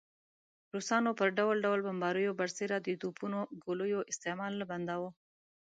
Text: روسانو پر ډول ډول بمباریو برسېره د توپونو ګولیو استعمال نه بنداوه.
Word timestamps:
روسانو 0.73 1.09
پر 1.19 1.29
ډول 1.39 1.57
ډول 1.65 1.79
بمباریو 1.87 2.37
برسېره 2.39 2.77
د 2.81 2.87
توپونو 3.01 3.39
ګولیو 3.63 4.07
استعمال 4.11 4.53
نه 4.59 4.65
بنداوه. 4.71 5.09